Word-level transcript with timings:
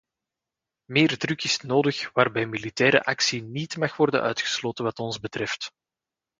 Meer 0.85 1.17
druk 1.17 1.43
is 1.43 1.57
nodig 1.57 2.11
waarbij 2.13 2.45
militaire 2.45 3.03
actie 3.03 3.41
niet 3.43 3.77
mag 3.77 3.97
worden 3.97 4.21
uitgesloten 4.21 4.83
wat 4.83 4.99
ons 4.99 5.19
betreft. 5.19 5.69